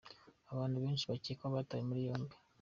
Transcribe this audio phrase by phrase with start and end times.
[0.51, 2.35] Abantu benshi bakekwa batawe muri yombi.